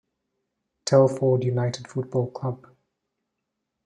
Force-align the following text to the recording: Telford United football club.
Telford 0.83 1.43
United 1.43 1.87
football 1.87 2.31
club. 2.31 2.75